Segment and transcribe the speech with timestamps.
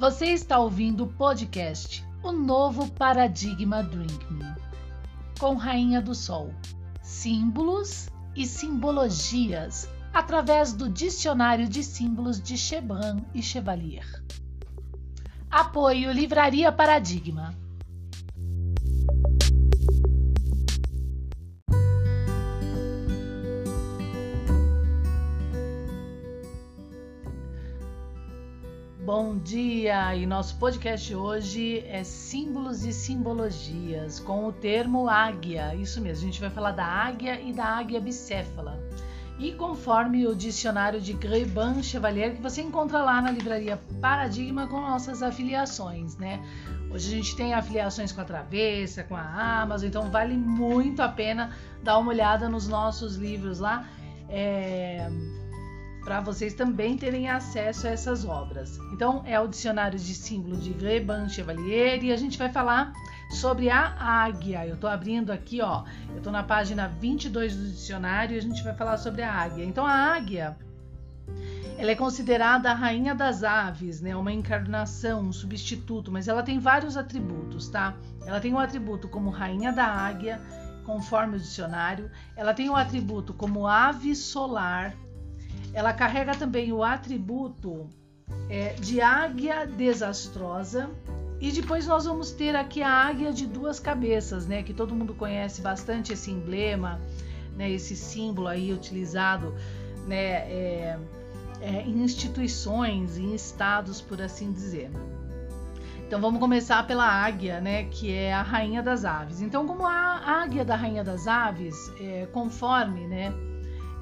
[0.00, 4.46] Você está ouvindo o podcast O Novo Paradigma Drink Me,
[5.38, 6.54] com Rainha do Sol,
[7.02, 14.06] símbolos e simbologias através do Dicionário de Símbolos de Cheban e Chevalier.
[15.50, 17.54] Apoio Livraria Paradigma.
[29.12, 30.14] Bom dia!
[30.14, 35.74] E nosso podcast hoje é Símbolos e Simbologias, com o termo águia.
[35.74, 38.80] Isso mesmo, a gente vai falar da águia e da águia bicéfala.
[39.36, 44.80] E conforme o dicionário de Greban Chevalier, que você encontra lá na livraria Paradigma com
[44.80, 46.40] nossas afiliações, né?
[46.88, 51.08] Hoje a gente tem afiliações com a Travessa, com a Amazon, então vale muito a
[51.08, 51.50] pena
[51.82, 53.88] dar uma olhada nos nossos livros lá.
[54.28, 55.10] É
[56.10, 58.80] para vocês também terem acesso a essas obras.
[58.92, 62.92] Então, é o dicionário de símbolo de Greban Chevalier e a gente vai falar
[63.30, 64.66] sobre a águia.
[64.66, 68.60] Eu estou abrindo aqui, ó, eu estou na página 22 do dicionário e a gente
[68.64, 69.64] vai falar sobre a águia.
[69.64, 70.56] Então, a águia
[71.78, 74.16] ela é considerada a rainha das aves, né?
[74.16, 77.94] Uma encarnação, um substituto, mas ela tem vários atributos, tá?
[78.26, 80.40] Ela tem o um atributo como rainha da águia,
[80.84, 82.10] conforme o dicionário.
[82.34, 84.92] Ela tem o um atributo como ave solar,
[85.72, 87.88] ela carrega também o atributo
[88.48, 90.90] é, de águia desastrosa.
[91.40, 94.62] E depois nós vamos ter aqui a águia de duas cabeças, né?
[94.62, 97.00] Que todo mundo conhece bastante esse emblema,
[97.56, 97.70] né?
[97.70, 99.54] Esse símbolo aí utilizado,
[100.06, 100.20] né?
[100.20, 100.98] É,
[101.60, 104.90] é, em instituições, em estados, por assim dizer.
[106.06, 109.40] Então vamos começar pela águia, né, que é a rainha das aves.
[109.40, 113.32] Então, como a águia da rainha das aves, é, conforme, né,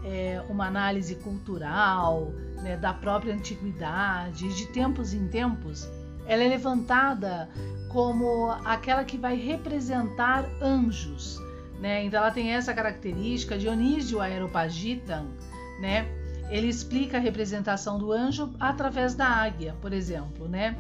[0.04, 2.32] é, uma análise cultural
[2.62, 5.88] né, da própria antiguidade, de tempos em tempos,
[6.27, 7.48] ela é levantada
[7.89, 11.39] como aquela que vai representar anjos.
[11.80, 12.05] Né?
[12.05, 15.24] Então ela tem essa característica, Dionísio Aeropagita,
[15.80, 16.06] né?
[16.50, 20.77] ele explica a representação do anjo através da águia, por exemplo, né?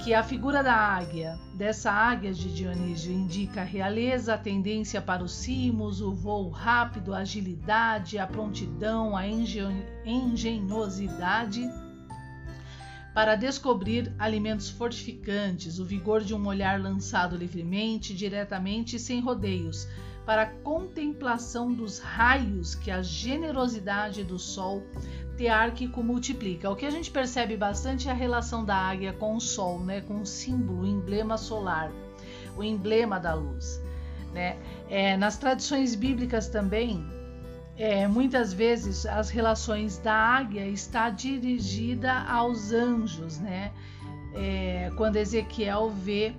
[0.00, 5.22] Que a figura da águia, dessa águia de Dionísio, indica a realeza, a tendência para
[5.22, 9.24] os cimos, o voo rápido, a agilidade, a prontidão, a
[10.04, 11.68] engenhosidade
[13.14, 19.86] para descobrir alimentos fortificantes, o vigor de um olhar lançado livremente, diretamente e sem rodeios,
[20.24, 24.82] para a contemplação dos raios que a generosidade do sol
[25.42, 26.70] teárquico multiplica.
[26.70, 30.00] O que a gente percebe bastante é a relação da águia com o sol, né,
[30.00, 31.90] com o símbolo, o emblema solar,
[32.56, 33.82] o emblema da luz.
[34.32, 34.56] Né?
[34.88, 37.04] É, nas tradições bíblicas também,
[37.76, 43.72] é, muitas vezes as relações da águia está dirigida aos anjos, né?
[44.34, 46.34] É, quando Ezequiel vê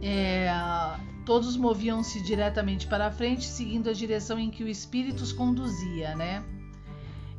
[0.00, 0.48] é,
[1.26, 6.16] todos moviam-se diretamente para a frente, seguindo a direção em que o Espírito os conduzia,
[6.16, 6.42] né?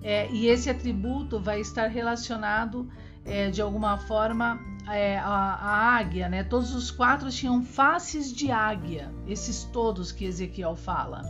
[0.01, 2.87] É, e esse atributo vai estar relacionado
[3.25, 6.43] é, de alguma forma é, a, a, águia, né?
[6.43, 11.23] Todos os quatro tinham faces de águia, esses todos que Ezequiel fala,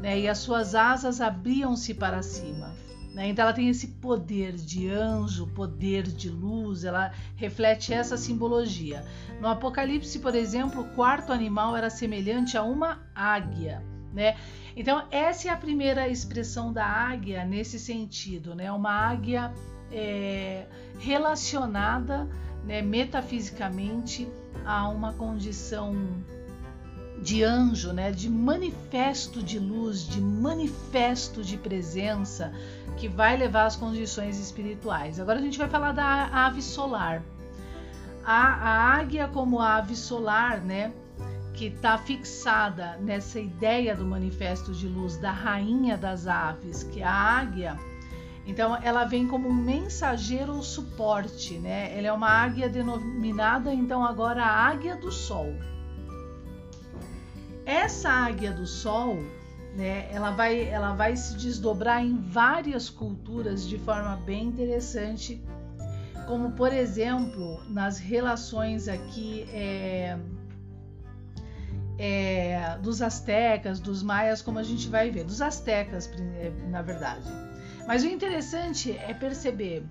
[0.00, 0.18] né?
[0.18, 2.74] E as suas asas abriam-se para cima.
[3.14, 3.28] Né?
[3.28, 9.04] Então ela tem esse poder de anjo, poder de luz, ela reflete essa simbologia.
[9.38, 14.36] No Apocalipse, por exemplo, o quarto animal era semelhante a uma águia né?
[14.76, 18.70] Então essa é a primeira expressão da águia nesse sentido, né?
[18.70, 19.52] Uma águia
[19.90, 20.66] é,
[20.98, 22.28] relacionada,
[22.64, 24.28] né, metafisicamente
[24.64, 25.94] a uma condição
[27.20, 32.52] de anjo, né, de manifesto de luz, de manifesto de presença
[32.96, 35.20] que vai levar às condições espirituais.
[35.20, 37.22] Agora a gente vai falar da ave solar.
[38.24, 40.92] A, a águia como ave solar, né,
[41.54, 47.04] que está fixada nessa ideia do manifesto de luz da rainha das aves, que é
[47.04, 47.78] a águia.
[48.46, 51.96] Então, ela vem como um mensageiro ou suporte, né?
[51.96, 55.54] Ela é uma águia denominada, então, agora a águia do sol.
[57.64, 59.16] Essa águia do sol,
[59.76, 60.08] né?
[60.12, 65.40] Ela vai, ela vai se desdobrar em várias culturas de forma bem interessante,
[66.26, 70.18] como por exemplo nas relações aqui é,
[71.98, 77.28] é, dos astecas, dos maias, como a gente vai ver, dos astecas, é, na verdade.
[77.86, 79.84] Mas o interessante é perceber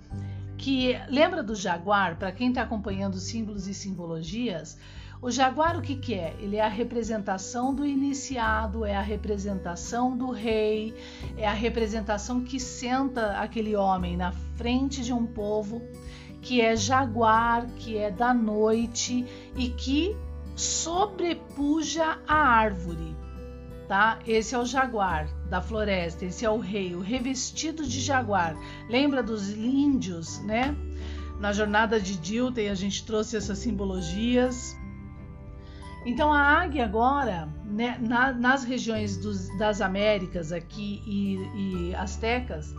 [0.57, 4.77] que lembra do jaguar, para quem está acompanhando símbolos e simbologias,
[5.21, 6.36] o jaguar o que, que é?
[6.39, 10.95] Ele é a representação do iniciado, é a representação do rei,
[11.38, 15.81] é a representação que senta aquele homem na frente de um povo
[16.42, 19.25] que é jaguar, que é da noite
[19.56, 20.18] e que
[20.62, 23.18] sobrepuja a árvore.
[23.88, 24.19] Tá?
[24.25, 28.56] Esse é o jaguar da floresta, esse é o rei, o revestido de jaguar.
[28.88, 30.74] Lembra dos índios, né?
[31.40, 34.78] Na jornada de Dilthey a gente trouxe essas simbologias.
[36.06, 42.74] Então a águia agora, né, na, nas regiões dos, das Américas aqui e, e astecas,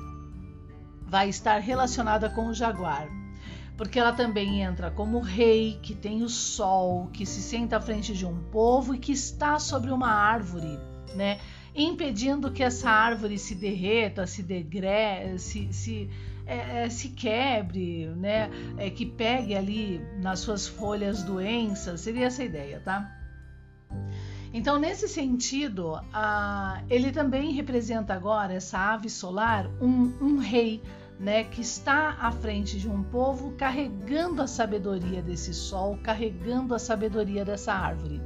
[1.02, 3.06] vai estar relacionada com o jaguar,
[3.76, 8.12] porque ela também entra como rei que tem o sol, que se senta à frente
[8.12, 10.78] de um povo e que está sobre uma árvore,
[11.14, 11.38] né?
[11.74, 16.10] Impedindo que essa árvore se derreta, se degre, se, se,
[16.46, 18.50] é, é, se quebre, né?
[18.76, 23.10] É, que pegue ali nas suas folhas doenças, seria essa ideia, tá?
[24.54, 30.82] Então, nesse sentido, a, ele também representa agora, essa ave solar, um, um rei
[31.22, 36.80] né, que está à frente de um povo carregando a sabedoria desse sol, carregando a
[36.80, 38.20] sabedoria dessa árvore.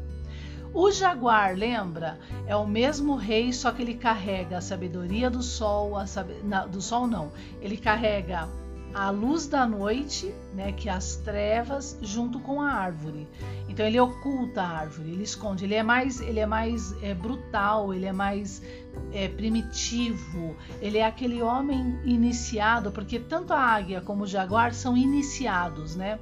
[0.72, 2.18] O jaguar, lembra?
[2.46, 6.30] É o mesmo rei, só que ele carrega a sabedoria do sol, a sab...
[6.70, 7.32] do sol não.
[7.60, 8.48] Ele carrega
[8.96, 13.28] a luz da noite, né, que as trevas, junto com a árvore.
[13.68, 15.66] Então ele oculta a árvore, ele esconde.
[15.66, 18.62] Ele é mais, ele é mais é, brutal, ele é mais
[19.12, 20.56] é, primitivo.
[20.80, 26.18] Ele é aquele homem iniciado, porque tanto a águia como o jaguar são iniciados, né?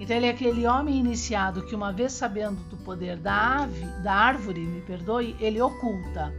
[0.00, 4.12] Então ele é aquele homem iniciado que uma vez sabendo do poder da ave, da
[4.12, 6.34] árvore, me perdoe, ele oculta.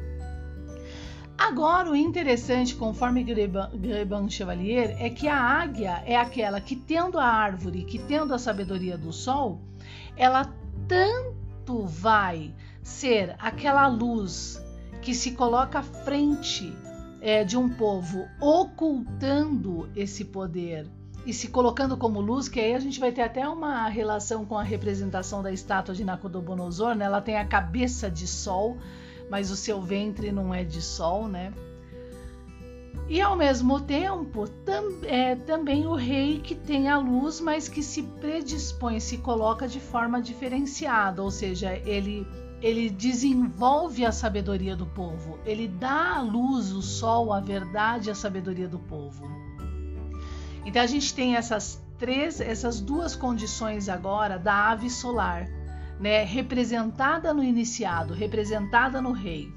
[1.40, 7.24] Agora, o interessante, conforme Greban Chevalier, é que a águia é aquela que, tendo a
[7.24, 9.62] árvore, que tendo a sabedoria do sol,
[10.18, 10.54] ela
[10.86, 12.54] tanto vai
[12.84, 14.62] ser aquela luz
[15.02, 16.76] que se coloca à frente
[17.22, 20.88] é, de um povo, ocultando esse poder
[21.26, 24.58] e se colocando como luz, que aí a gente vai ter até uma relação com
[24.58, 27.06] a representação da estátua de Nabucodonosor, né?
[27.06, 28.78] Ela tem a cabeça de sol,
[29.30, 31.54] mas o seu ventre não é de sol, né?
[33.08, 37.82] E ao mesmo tempo, tam, é também o rei que tem a luz, mas que
[37.82, 42.28] se predispõe, se coloca de forma diferenciada, ou seja, ele,
[42.62, 48.16] ele desenvolve a sabedoria do povo, ele dá a luz, o sol, a verdade, a
[48.16, 49.28] sabedoria do povo.
[50.64, 55.50] Então a gente tem essas três, essas duas condições agora da ave solar
[56.00, 59.52] né, representada no iniciado, representada no rei.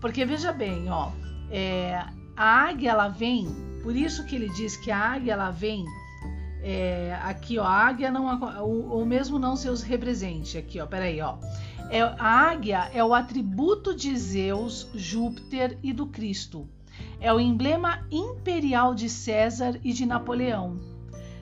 [0.00, 1.10] Porque veja bem, ó,
[1.50, 2.04] é,
[2.36, 3.48] a águia ela vem,
[3.82, 5.84] por isso que ele diz que a águia ela vem
[6.62, 11.36] é, aqui, ó, a águia não, ou mesmo não seus represente, aqui, ó, peraí, ó.
[11.90, 16.68] É, a águia é o atributo de Zeus, Júpiter e do Cristo.
[17.20, 20.97] É o emblema imperial de César e de Napoleão.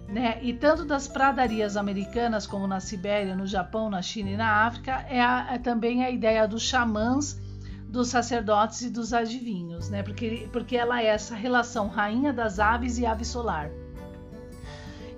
[0.08, 0.38] Né?
[0.40, 5.04] E tanto das pradarias americanas como na Sibéria, no Japão, na China e na África,
[5.08, 7.40] é, a, é também a ideia dos xamãs,
[7.88, 10.02] dos sacerdotes e dos adivinhos, né?
[10.02, 13.70] porque, porque ela é essa relação rainha das aves e ave solar.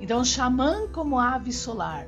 [0.01, 2.07] Então, xamã como ave solar,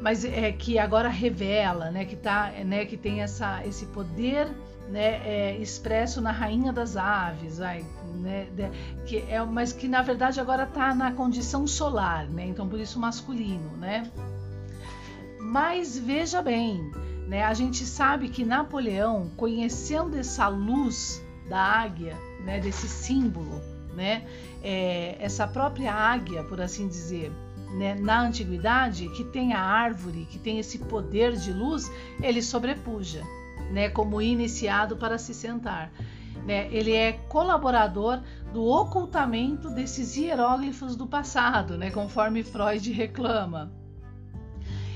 [0.00, 4.46] mas é que agora revela, né, que tá, né, que tem essa, esse poder
[4.88, 7.60] né, é, expresso na rainha das aves,
[8.14, 8.48] né,
[9.06, 12.98] que é, mas que na verdade agora está na condição solar, né, então por isso
[12.98, 14.10] masculino, né.
[15.40, 16.90] Mas veja bem,
[17.28, 23.60] né, a gente sabe que Napoleão, conhecendo essa luz da águia, né, desse símbolo,
[23.94, 24.26] né,
[24.62, 27.30] é, essa própria águia, por assim dizer,
[27.76, 31.90] né, na antiguidade, que tem a árvore, que tem esse poder de luz,
[32.22, 33.22] ele sobrepuja
[33.70, 35.92] né, como iniciado para se sentar.
[36.44, 36.68] Né?
[36.70, 38.20] Ele é colaborador
[38.52, 43.72] do ocultamento desses hieróglifos do passado, né, conforme Freud reclama.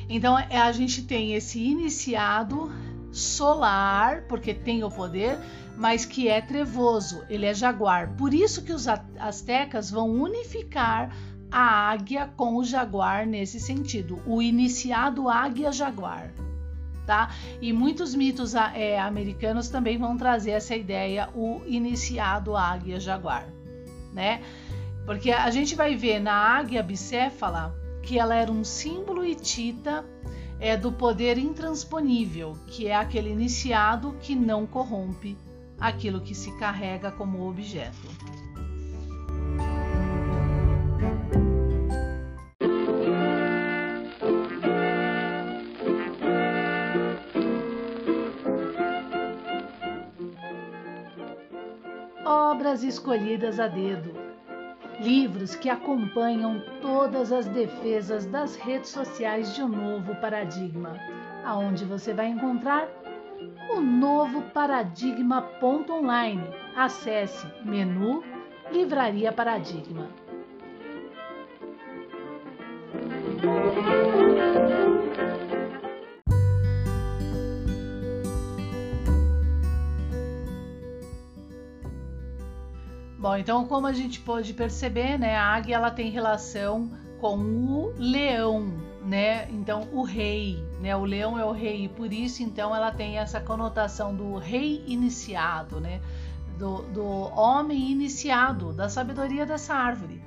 [0.08, 2.70] Então é, a gente tem esse iniciado
[3.10, 5.38] solar, porque tem o poder,
[5.76, 8.14] mas que é trevoso, ele é jaguar.
[8.16, 8.86] Por isso que os
[9.18, 11.14] astecas vão unificar
[11.50, 16.30] a águia com o jaguar nesse sentido, o iniciado águia-jaguar
[17.08, 17.34] tá?
[17.58, 23.48] E muitos mitos é, americanos também vão trazer essa ideia, o iniciado águia-jaguar,
[24.12, 24.42] né?
[25.06, 30.04] Porque a gente vai ver na águia bicéfala que ela era um símbolo hitita
[30.60, 35.34] é, do poder intransponível, que é aquele iniciado que não corrompe
[35.80, 38.17] aquilo que se carrega como objeto.
[52.28, 54.12] Obras escolhidas a dedo.
[55.00, 60.98] livros que acompanham todas as defesas das redes sociais de um novo paradigma,
[61.44, 62.88] aonde você vai encontrar
[63.70, 66.42] o novo paradigma.online.
[66.76, 68.24] Acesse menu
[68.72, 70.08] Livraria Paradigma.
[83.28, 87.92] Bom, então como a gente pode perceber, né, a águia ela tem relação com o
[87.98, 88.72] leão,
[89.04, 89.46] né?
[89.50, 90.96] Então o rei, né?
[90.96, 94.82] O leão é o rei e por isso então ela tem essa conotação do rei
[94.86, 96.00] iniciado, né?
[96.56, 97.04] Do, do
[97.38, 100.22] homem iniciado, da sabedoria dessa árvore.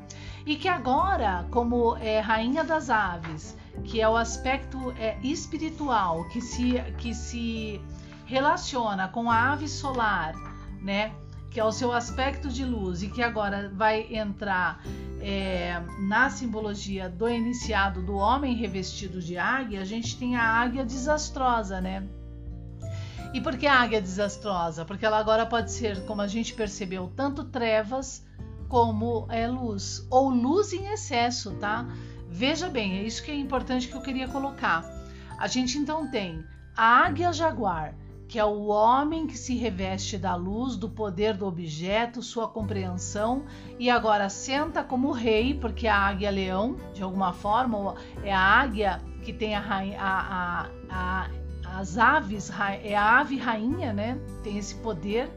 [0.46, 6.40] E que agora, como é rainha das aves, que é o aspecto é, espiritual que
[6.40, 7.82] se, que se
[8.26, 10.36] relaciona com a ave solar,
[10.80, 11.12] né?
[11.52, 14.82] Que é o seu aspecto de luz e que agora vai entrar
[15.20, 20.86] é, na simbologia do iniciado do homem revestido de águia, a gente tem a águia
[20.86, 22.08] desastrosa, né?
[23.34, 24.86] E por que a águia desastrosa?
[24.86, 28.26] Porque ela agora pode ser, como a gente percebeu, tanto trevas
[28.70, 31.86] como é luz, ou luz em excesso, tá?
[32.30, 34.86] Veja bem, é isso que é importante que eu queria colocar.
[35.38, 37.94] A gente então tem a águia jaguar,
[38.32, 43.44] que é o homem que se reveste da luz, do poder do objeto, sua compreensão,
[43.78, 49.34] e agora senta como rei, porque a águia-leão, de alguma forma, é a águia que
[49.34, 49.62] tem a,
[50.00, 51.30] a, a,
[51.78, 52.50] as aves,
[52.82, 54.18] é a ave rainha, né?
[54.42, 55.30] Tem esse poder.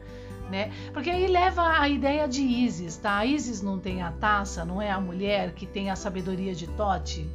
[0.49, 0.71] Né?
[0.93, 3.17] Porque aí leva a ideia de Isis, tá?
[3.17, 6.67] A Isis não tem a taça, não é a mulher que tem a sabedoria de
[6.67, 7.29] Tote,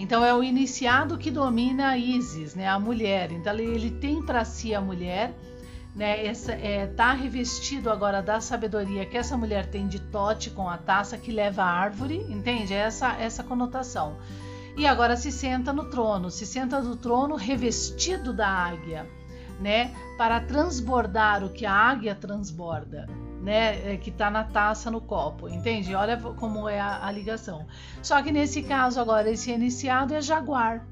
[0.00, 3.30] então é o iniciado que domina a Isis, né, a mulher.
[3.30, 5.34] Então ele tem para si a mulher,
[5.94, 10.66] né, essa, é, tá revestido agora da sabedoria que essa mulher tem de Tote com
[10.66, 12.72] a taça que leva a árvore, entende?
[12.72, 14.16] É essa essa conotação.
[14.74, 19.06] E agora se senta no trono, se senta no trono revestido da águia,
[19.60, 23.06] né, para transbordar o que a águia transborda
[23.40, 25.94] né, é, que está na taça, no copo, entende?
[25.94, 27.66] Olha como é a, a, ligação.
[28.02, 30.86] Só que nesse caso agora esse iniciado é jaguar,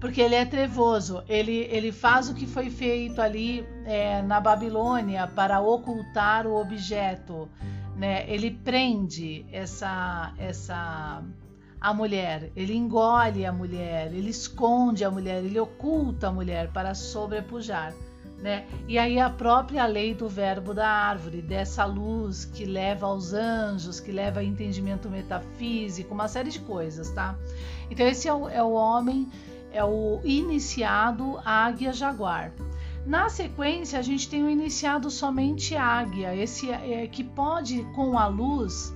[0.00, 5.26] porque ele é trevoso, ele, ele faz o que foi feito ali é, na Babilônia
[5.26, 7.48] para ocultar o objeto,
[7.96, 8.24] né?
[8.28, 11.22] Ele prende essa essa
[11.80, 16.94] a mulher, ele engole a mulher, ele esconde a mulher, ele oculta a mulher para
[16.94, 17.92] sobrepujar.
[18.40, 18.66] Né?
[18.86, 23.98] E aí a própria lei do verbo da árvore, dessa luz que leva aos anjos,
[23.98, 27.36] que leva a entendimento metafísico, uma série de coisas, tá?
[27.90, 29.28] Então esse é o, é o homem,
[29.72, 32.52] é o iniciado águia jaguar.
[33.04, 38.28] Na sequência a gente tem o iniciado somente águia, esse é, que pode com a
[38.28, 38.94] luz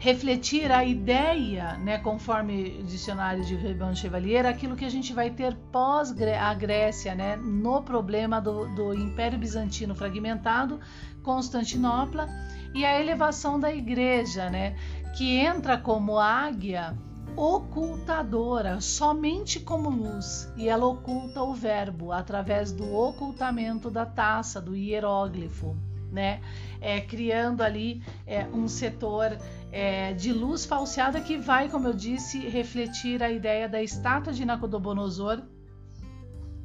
[0.00, 5.28] refletir a ideia, né, conforme o dicionário de Rebão Chevalier, aquilo que a gente vai
[5.28, 10.80] ter pós a Grécia, né, no problema do, do Império Bizantino fragmentado,
[11.22, 12.26] Constantinopla
[12.74, 14.74] e a elevação da Igreja, né,
[15.18, 16.96] que entra como águia
[17.36, 24.74] ocultadora, somente como luz, e ela oculta o verbo através do ocultamento da taça, do
[24.74, 25.76] hieróglifo,
[26.10, 26.40] né?
[26.80, 29.36] É, criando ali é, um setor
[29.70, 34.44] é, de luz falseada que vai, como eu disse, refletir a ideia da estátua de
[34.44, 35.42] Nabucodonosor,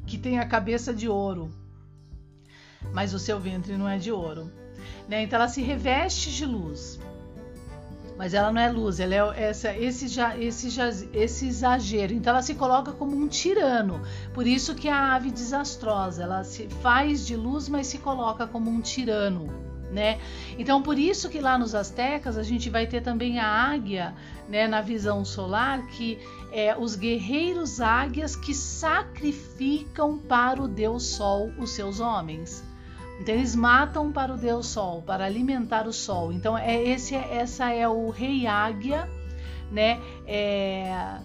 [0.05, 1.51] que tem a cabeça de ouro,
[2.93, 4.51] mas o seu ventre não é de ouro.
[5.07, 5.23] Né?
[5.23, 6.99] Então ela se reveste de luz,
[8.17, 10.05] mas ela não é luz, ela é essa, esse,
[10.39, 12.13] esse, esse exagero.
[12.13, 14.01] Então ela se coloca como um tirano.
[14.33, 18.69] Por isso que a ave desastrosa, ela se faz de luz, mas se coloca como
[18.69, 19.47] um tirano
[19.95, 20.19] né?
[20.59, 24.13] Então por isso que lá nos astecas a gente vai ter também a águia,
[24.47, 26.19] né, na visão solar, que
[26.51, 32.63] é os guerreiros águias que sacrificam para o Deus Sol os seus homens.
[33.19, 36.33] Então eles matam para o Deus Sol, para alimentar o Sol.
[36.33, 39.09] Então é esse, essa é o rei águia,
[39.71, 39.99] né?
[40.27, 41.19] É,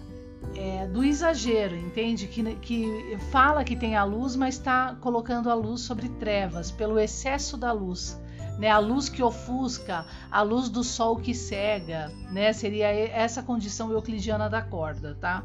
[0.55, 2.27] é, do exagero, entende?
[2.27, 6.97] Que, que fala que tem a luz, mas está colocando a luz sobre trevas, pelo
[6.97, 8.19] excesso da luz
[8.61, 8.69] né?
[8.69, 12.53] A luz que ofusca, a luz do sol que cega, né?
[12.53, 15.43] Seria essa condição euclidiana da corda, tá?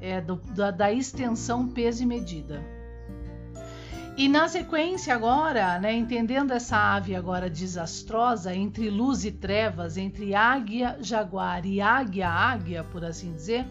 [0.00, 2.62] É, do, da, da extensão, peso e medida.
[4.18, 10.34] E na sequência agora, né, entendendo essa ave agora desastrosa entre luz e trevas, entre
[10.34, 13.64] águia jaguar e águia águia, por assim dizer,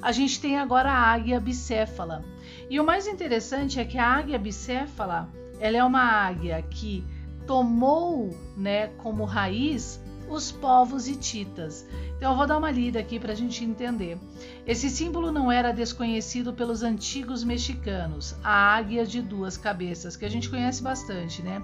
[0.00, 2.24] a gente tem agora a águia bicéfala.
[2.70, 5.28] E o mais interessante é que a águia bicéfala,
[5.58, 7.04] ela é uma águia que
[7.44, 11.86] tomou né, como raiz os povos hititas.
[12.16, 14.18] Então eu vou dar uma lida aqui para a gente entender.
[14.66, 20.30] Esse símbolo não era desconhecido pelos antigos mexicanos, a águia de duas cabeças, que a
[20.30, 21.62] gente conhece bastante, né?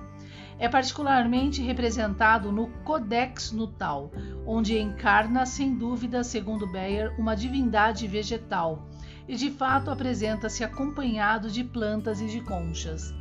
[0.59, 4.13] É particularmente representado no Codex Nutal,
[4.47, 8.89] onde encarna, sem dúvida, segundo Beyer, uma divindade vegetal,
[9.27, 13.13] e de fato apresenta-se acompanhado de plantas e de conchas.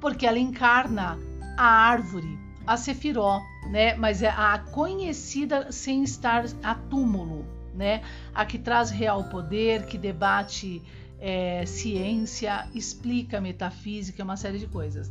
[0.00, 1.18] Porque ela encarna
[1.58, 3.94] a árvore, a Sefiró, né?
[3.94, 8.02] Mas é a conhecida sem estar a túmulo, né?
[8.34, 10.82] A que traz real poder, que debate
[11.18, 15.10] é, ciência, explica metafísica, uma série de coisas.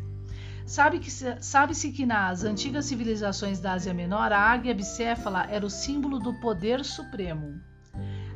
[0.66, 6.18] Sabe-se sabe que nas antigas civilizações da Ásia Menor, a águia bicéfala era o símbolo
[6.18, 7.62] do poder supremo.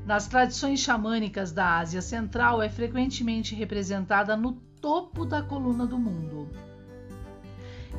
[0.06, 6.50] Nas tradições xamânicas da Ásia Central, é frequentemente representada no topo da coluna do mundo.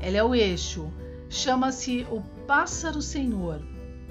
[0.01, 0.91] Ela é o eixo,
[1.31, 3.63] chama-se o Pássaro Senhor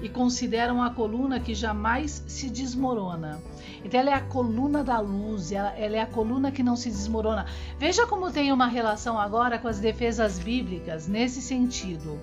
[0.02, 3.38] e consideram a coluna que jamais se desmorona.
[3.84, 6.88] Então ela é a coluna da luz, ela, ela, é a coluna que não se
[6.88, 7.44] desmorona.
[7.78, 12.18] Veja como tem uma relação agora com as defesas bíblicas nesse sentido.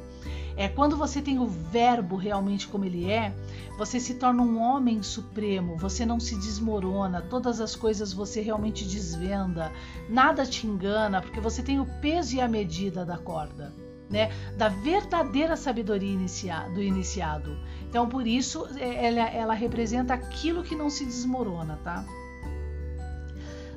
[0.56, 3.32] É quando você tem o verbo realmente como ele é,
[3.78, 8.84] você se torna um homem supremo, você não se desmorona, todas as coisas você realmente
[8.84, 9.72] desvenda,
[10.10, 13.72] nada te engana, porque você tem o peso e a medida da corda
[14.10, 17.58] né, da verdadeira sabedoria inicia, do iniciado.
[17.90, 22.06] Então, por isso, é, ela, ela representa aquilo que não se desmorona, tá?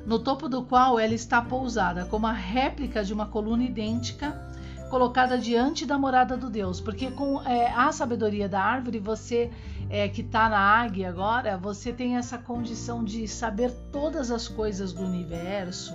[0.05, 4.49] No topo do qual ela está pousada, como a réplica de uma coluna idêntica
[4.89, 9.49] colocada diante da morada do Deus, porque com é, a sabedoria da árvore, você
[9.89, 14.91] é, que está na águia agora, você tem essa condição de saber todas as coisas
[14.91, 15.93] do universo,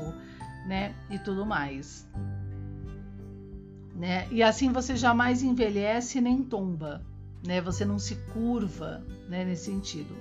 [0.67, 2.07] né, e tudo mais
[3.97, 4.27] né?
[4.31, 7.03] E assim você jamais envelhece nem tomba,
[7.45, 7.61] né?
[7.61, 9.45] Você não se curva, né?
[9.45, 10.15] Nesse sentido.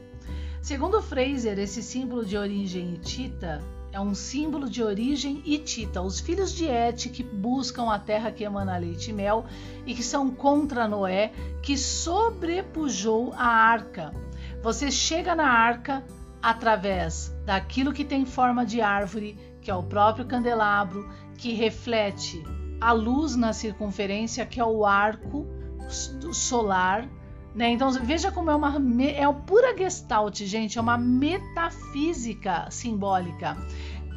[0.62, 3.62] Segundo Fraser, esse símbolo de origem hitita
[3.92, 6.02] é um símbolo de origem hitita.
[6.02, 9.46] Os filhos de Et que buscam a terra que emana leite e mel
[9.86, 14.12] e que são contra Noé, que sobrepujou a arca.
[14.62, 16.04] Você chega na arca
[16.42, 22.44] através daquilo que tem forma de árvore, que é o próprio candelabro, que reflete
[22.80, 25.46] a luz na circunferência, que é o arco
[26.32, 27.08] solar.
[27.54, 27.70] Né?
[27.70, 33.58] Então veja como é uma é pura gestalt, gente, é uma metafísica simbólica.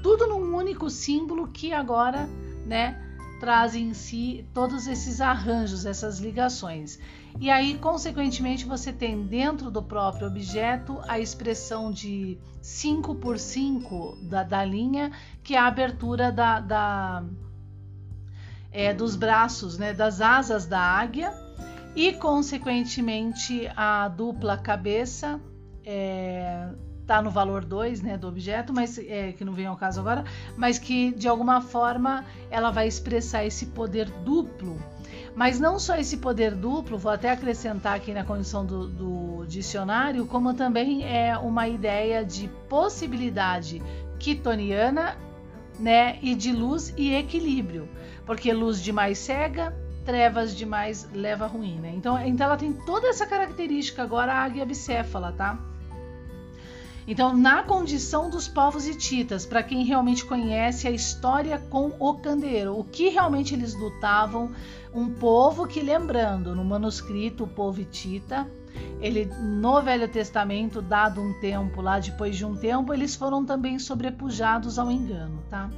[0.02, 2.28] Tudo num único símbolo que agora,
[2.66, 3.00] né,
[3.38, 6.98] traz em si todos esses arranjos, essas ligações.
[7.40, 14.18] E aí, consequentemente, você tem dentro do próprio objeto a expressão de 5 por 5
[14.22, 17.24] da, da linha, que é a abertura da, da
[18.72, 21.32] é, dos braços, né, das asas da águia
[21.94, 25.40] e, consequentemente, a dupla cabeça
[25.84, 26.68] é,
[27.06, 30.24] tá no valor 2 né, do objeto, mas é, que não vem ao caso agora,
[30.56, 34.78] mas que de alguma forma ela vai expressar esse poder duplo.
[35.34, 40.26] Mas não só esse poder duplo, vou até acrescentar aqui na condição do, do dicionário,
[40.26, 43.80] como também é uma ideia de possibilidade
[44.18, 45.16] quitoniana
[45.78, 47.88] né, e de luz e equilíbrio
[48.28, 51.88] porque luz demais cega, trevas demais leva à ruína.
[51.88, 55.58] Então, então ela tem toda essa característica agora a águia bicéfala, tá?
[57.06, 62.78] Então, na condição dos povos hititas, para quem realmente conhece a história com o candeeiro,
[62.78, 64.52] o que realmente eles lutavam,
[64.92, 68.46] um povo que, lembrando, no manuscrito, o povo hitita,
[69.00, 73.78] ele no Velho Testamento, dado um tempo lá, depois de um tempo, eles foram também
[73.78, 75.70] sobrepujados ao engano, tá?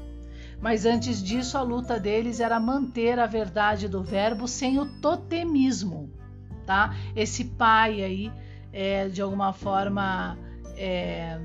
[0.60, 6.12] Mas antes disso, a luta deles era manter a verdade do verbo sem o totemismo,
[6.66, 6.94] tá?
[7.16, 8.32] Esse pai aí,
[8.72, 10.38] é, de alguma forma,
[10.76, 11.40] é,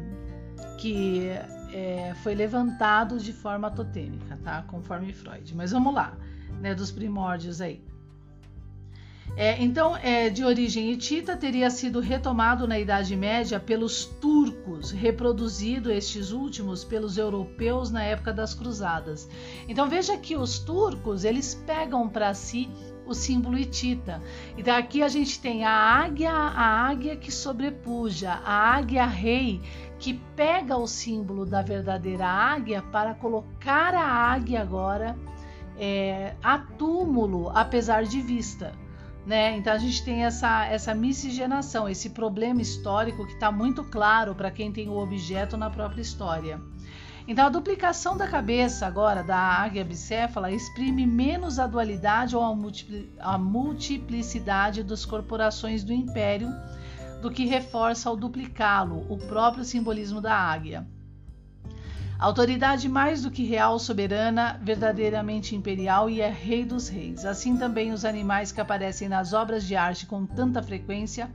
[0.77, 1.29] que
[1.73, 4.63] é, foi levantado de forma totêmica, tá?
[4.63, 5.55] Conforme Freud.
[5.55, 6.17] Mas vamos lá,
[6.59, 6.75] né?
[6.75, 7.81] Dos primórdios aí.
[9.37, 15.91] É, então, é, de origem hitita, teria sido retomado na Idade Média pelos turcos, reproduzido
[15.91, 19.27] estes últimos pelos europeus na época das Cruzadas.
[19.67, 22.69] Então veja que os turcos eles pegam para si
[23.05, 24.21] o símbolo hitita.
[24.57, 29.61] Então aqui a gente tem a águia, a águia que sobrepuja, a águia rei
[29.99, 35.17] que pega o símbolo da verdadeira águia para colocar a águia agora
[35.77, 38.84] é, a túmulo, apesar de vista.
[39.25, 39.57] Né?
[39.57, 44.51] Então a gente tem essa, essa miscigenação, esse problema histórico que está muito claro para
[44.51, 46.61] quem tem o objeto na própria história.
[47.27, 52.43] Então, a duplicação da cabeça agora da águia bicéfala exprime menos a dualidade ou
[53.19, 56.53] a multiplicidade das corporações do império
[57.23, 60.85] do que reforça ao duplicá-lo o próprio simbolismo da águia.
[62.17, 67.25] Autoridade mais do que real, soberana, verdadeiramente imperial e é rei dos reis.
[67.25, 71.29] Assim também os animais que aparecem nas obras de arte com tanta frequência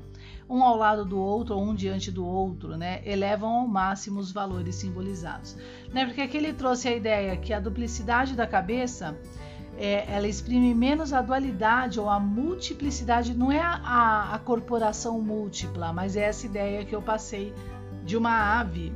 [0.48, 4.32] um ao lado do outro ou um diante do outro, né, elevam ao máximo os
[4.32, 5.56] valores simbolizados.
[5.92, 9.16] Né, porque aqui ele trouxe a ideia que a duplicidade da cabeça
[9.78, 15.92] é, ela exprime menos a dualidade ou a multiplicidade, não é a, a corporação múltipla,
[15.92, 17.54] mas é essa ideia que eu passei
[18.04, 18.92] de uma ave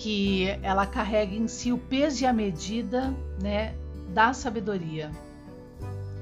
[0.00, 3.74] que ela carrega em si o peso e a medida né,
[4.08, 5.10] da sabedoria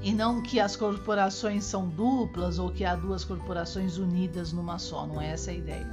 [0.01, 5.07] e não que as corporações são duplas ou que há duas corporações unidas numa só,
[5.07, 5.87] não é essa a ideia.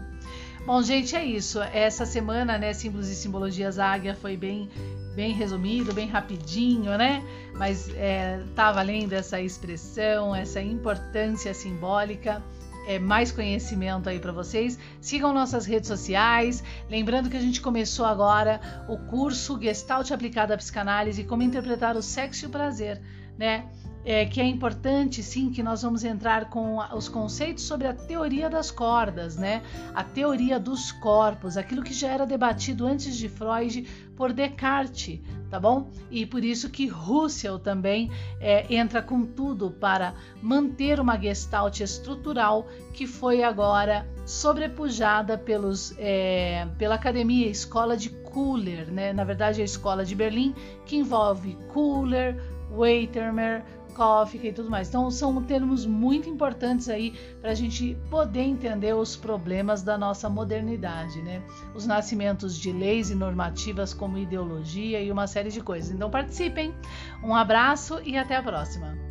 [0.65, 1.61] Bom, gente, é isso.
[1.61, 4.69] Essa semana, né, símbolos e simbologias águia foi bem
[5.15, 7.23] bem resumido, bem rapidinho, né?
[7.55, 12.43] Mas é, tá valendo essa expressão, essa importância simbólica.
[12.87, 14.79] É, mais conhecimento aí para vocês.
[15.01, 16.63] Sigam nossas redes sociais.
[16.89, 22.03] Lembrando que a gente começou agora o curso Gestalt aplicada à psicanálise, como interpretar o
[22.03, 23.03] sexo e o prazer,
[23.37, 23.67] né?
[24.07, 28.49] É, que é importante, sim, que nós vamos entrar com os conceitos sobre a teoria
[28.49, 29.65] das cordas, né?
[29.93, 35.19] A teoria dos corpos, aquilo que já era debatido antes de Freud por Descartes,
[35.51, 35.91] tá bom?
[36.09, 38.09] E por isso que Russell também
[38.41, 42.65] é, entra com tudo para manter uma gestalt estrutural
[42.95, 49.13] que foi agora sobrepujada pelos, é, pela academia Escola de Kuller, né?
[49.13, 52.41] Na verdade, a Escola de Berlim, que envolve Kuller,
[52.71, 53.65] Waitermer,
[53.97, 54.89] Kafka e tudo mais.
[54.89, 60.29] Então, são termos muito importantes aí para a gente poder entender os problemas da nossa
[60.29, 61.43] modernidade, né?
[61.75, 65.91] Os nascimentos de leis e normativas como ideologia e uma série de coisas.
[65.91, 66.75] Então, participem.
[67.23, 69.06] Um abraço e até a próxima.